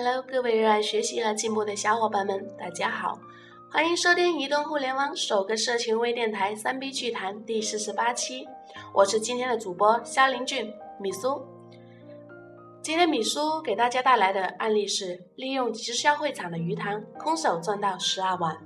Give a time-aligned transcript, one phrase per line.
[0.00, 3.18] Hello，各位热爱学习和进步的小伙伴们，大家好，
[3.68, 8.46] 欢迎收听移动互联网首个社群微电台三 B 剧谈第四十八期，
[8.94, 11.44] 我是今天的主播肖林俊米苏。
[12.80, 18.56] 今天米苏给大家带来的案例是利用直销会场的鱼塘，空手赚到十二万。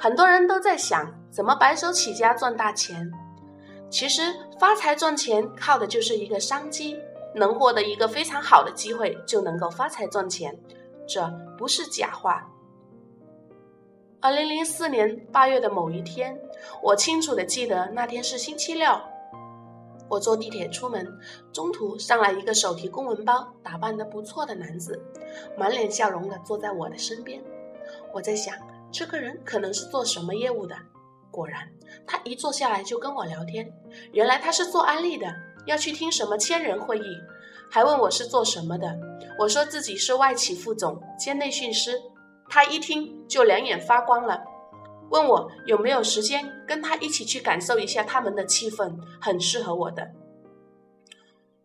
[0.00, 3.12] 很多人都在想，怎么白手起家赚大钱？
[3.90, 4.22] 其实
[4.58, 6.96] 发财赚钱靠的就是一个商机。
[7.36, 10.58] 能获得一个非常好的机会，就能够发财赚钱，
[11.06, 12.50] 这不是假话。
[14.20, 16.40] 二零零四年八月的某一天，
[16.82, 18.90] 我清楚的记得那天是星期六。
[20.08, 21.06] 我坐地铁出门，
[21.52, 24.98] 中途上来一个手提公文包、打扮的不错的男子，
[25.58, 27.42] 满脸笑容的坐在我的身边。
[28.14, 28.56] 我在想，
[28.90, 30.74] 这个人可能是做什么业务的。
[31.30, 31.68] 果然，
[32.06, 33.70] 他一坐下来就跟我聊天。
[34.12, 35.26] 原来他是做安利的。
[35.66, 37.18] 要去听什么千人会议，
[37.70, 38.96] 还问我是做什么的。
[39.38, 42.00] 我说自己是外企副总兼内训师，
[42.48, 44.42] 他一听就两眼发光了，
[45.10, 50.10] 问我有没有时间跟他一起去感受一下他们的气氛，很适合我的。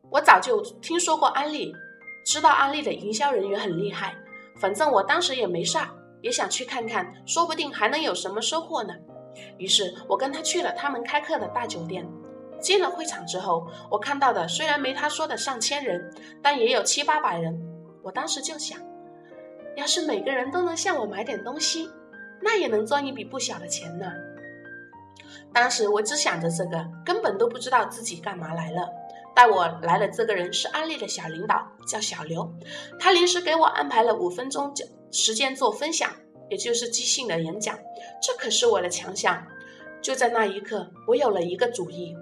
[0.10, 1.74] 我早就听说过安利，
[2.26, 4.16] 知道安利的营销人员很厉害，
[4.60, 5.88] 反正我当时也没事儿，
[6.22, 8.94] 也想去看看，说不定还能有什么收获呢。
[9.58, 12.06] 于是我跟他去了他们开课的大酒店。
[12.62, 17.60] 进了会场之后，我看到的虽然没他说的上千人，但也有七八百人。
[18.04, 18.80] 我当时就想，
[19.76, 21.90] 要是每个人都能向我买点东西，
[22.42, 24.12] 那也能赚一笔不小的钱呢。
[25.54, 28.90] 当时我只想着这个，根本都不知道自己干嘛来了。
[29.34, 32.50] 带我来的这个人是安利的小领导，叫小刘。
[33.00, 34.74] 他临时给我安排了五分钟
[35.12, 36.12] 时间做分享，
[36.50, 37.78] 也就是即兴的演讲。
[38.22, 39.42] 这可是我的强项。
[40.02, 42.16] 就在那一刻，我有了一个主意。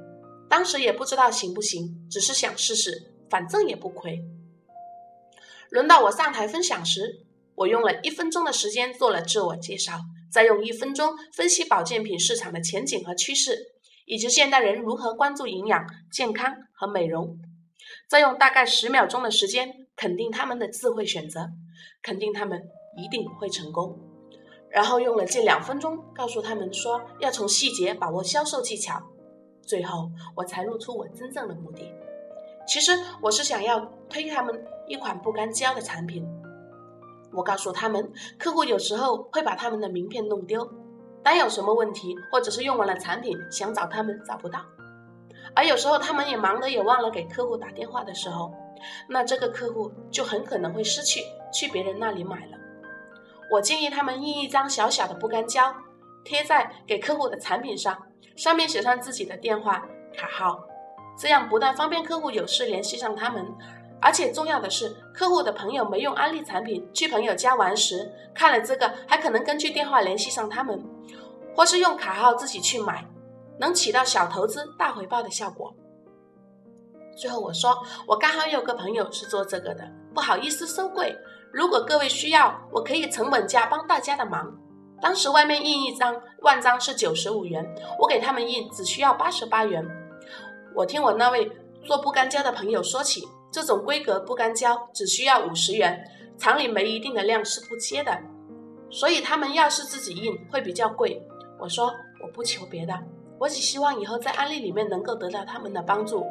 [0.49, 4.19] 当时也不知道行不行，只是想试试，反正也不亏。
[5.69, 9.99] 轮到我上台分享时，我用了一分钟的时间做了自我介绍，
[10.31, 13.57] 再用一分钟分析保健品市场的前景和趋势，
[14.05, 17.37] 以及现代人如何关注营养、健康和美容，
[18.09, 21.47] 再用大概十秒钟的时间肯定他们的智慧选择，
[22.01, 22.59] 肯定他们
[22.97, 23.99] 一定会成功。
[24.71, 28.99] 然后用了近两分钟告诉他们说，要从细节把握销售技巧。
[29.69, 31.93] 最后，我才露出我真正的目的。
[32.67, 32.91] 其实
[33.21, 36.27] 我是想要推他们一款不干胶的产品。
[37.31, 40.67] 我告诉他们，客户有时候会把他们的名片弄丢，
[41.21, 44.59] 当有什么问题，或者是用完了产品想找他们找不到，
[45.53, 48.51] 而有时候他们也忙得也忘了给客户打电话的时候，
[49.07, 51.21] 那这个客户就很可能会失去
[51.53, 52.57] 去别人那里买了。
[53.51, 55.71] 我建议他们印一张小小的不干胶，
[56.23, 57.95] 贴在给客户的产品上。
[58.35, 59.85] 上面写上自己的电话
[60.15, 60.63] 卡号，
[61.17, 63.45] 这样不但方便客户有事联系上他们，
[64.01, 70.81] 而且重要的是，客户的朋友没用安利产品，去朋友家玩时看了这个，还可能根据电话联系上他们，
[71.55, 73.05] 或是用卡号自己去买，
[73.59, 75.75] 能起到小投资大回报的效果。
[77.17, 77.77] 最后我说，
[78.07, 81.13] 我刚好有个朋友是做这个的，不好意思收贵，
[81.51, 84.57] 如果各位需要，我可以成本价帮大家的忙。
[85.01, 87.65] 当时外面印一张万张是九十五元，
[87.99, 89.85] 我给他们印只需要八十八元。
[90.75, 91.49] 我听我那位
[91.83, 96.03] 做不干胶的朋友说起，这种规格不干胶只需要五十元，
[96.37, 98.17] 厂里没一定的量是不接的，
[98.89, 101.21] 所以他们要是自己印会比较贵。
[101.59, 102.93] 我说我不求别的，
[103.39, 106.25] 我只希望以后在安利里面能够得到他们的帮助。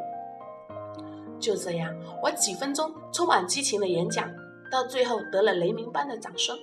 [1.40, 4.28] 就这样，我几分钟充满激情的演讲，
[4.70, 6.58] 到最后得了雷鸣般的掌声。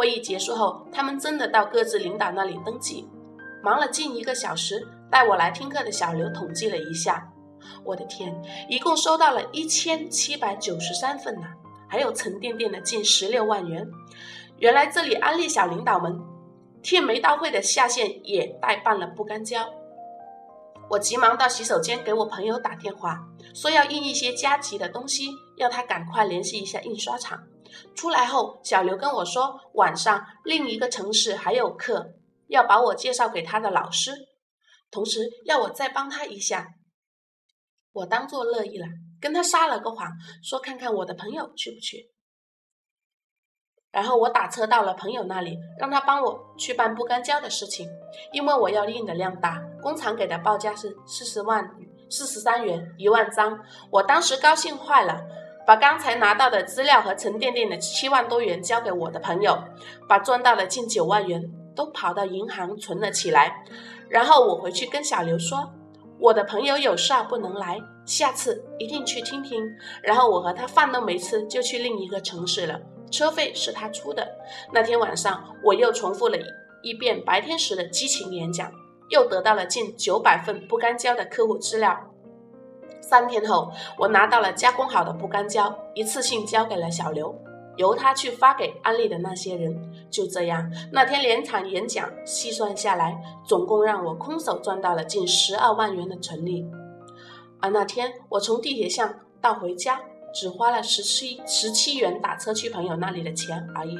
[0.00, 3.06] 会议结束后，他们真的到各自领导那里登记，
[3.62, 4.88] 忙了近一个小时。
[5.10, 7.30] 带我来听课的小刘统计了一下，
[7.84, 8.34] 我的天，
[8.66, 11.46] 一共收到了一千七百九十三份呢，
[11.86, 13.86] 还有沉甸甸的近十六万元。
[14.56, 16.18] 原来这里安利小领导们
[16.82, 19.68] 替没到会的下线也代办了不干胶。
[20.88, 23.20] 我急忙到洗手间给我朋友打电话，
[23.54, 25.28] 说要印一些加急的东西，
[25.58, 27.38] 要他赶快联系一下印刷厂。
[27.94, 32.14] 出来后，小刘跟我说，晚上另一个城市还有课，
[32.48, 34.12] 要把我介绍给他的老师，
[34.90, 36.66] 同时要我再帮他一下。
[37.92, 38.86] 我当做乐意了，
[39.20, 40.08] 跟他撒了个谎，
[40.42, 42.10] 说看看我的朋友去不去。
[43.90, 47.88] 然后我打车到了朋友那里，让他帮我去办不干胶的事情，
[48.32, 51.68] 因为我要印的量大，工厂给的报价是四十万
[52.08, 53.58] 四十三元一万张，
[53.90, 55.20] 我当时高兴坏了。
[55.70, 59.56] 把刚才拿到的资料和沉甸甸的七万多元交给我的朋友，
[60.08, 61.40] 把赚到的近九万元
[61.76, 63.64] 都跑到银行存了起来。
[64.08, 65.72] 然后我回去跟小刘说
[66.18, 69.64] ：“我的朋友有事不能来，下次一定去听听。
[70.02, 72.76] 然后我和他饭都没吃，就去另一个城市了，
[73.12, 74.26] 车费是他出的。
[74.72, 76.36] 那天晚上，我又重复了
[76.82, 78.68] 一遍白天时的激情演讲，
[79.10, 81.96] 又得到了近九百份不干胶的客户资料。
[83.00, 87.34] 三天后，我拿到了加工好的不干胶，一次性交给了小刘。
[87.76, 89.74] 由他去发给安利的那些人，
[90.10, 96.68] 就这样，那天连场演讲细算下来，总共让我空手赚到了近十二万元的纯利。
[97.58, 99.98] 而那天我从地铁上到回家，
[100.34, 103.96] 只花了十七十七元打车去朋友那里的钱而已。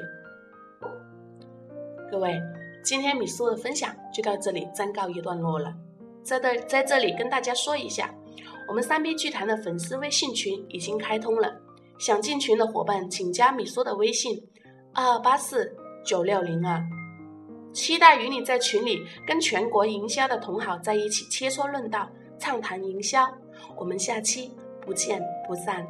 [2.10, 2.38] 各位，
[2.84, 5.72] 今天米苏的分享就到这里暂告一段落了。
[6.22, 8.12] 在这在这里跟大家说一下，
[8.70, 11.52] 我们三 B 剧团的粉丝微信群已经开通了。
[11.98, 14.40] 想进群的伙伴，请加米苏的微信：
[14.94, 16.80] 二二八四九六零二，
[17.72, 22.08] 期待与你在群里跟全国营销的同好在一起切磋论道，
[22.38, 23.26] 畅谈营销。
[23.76, 25.84] 我们下期不见不散。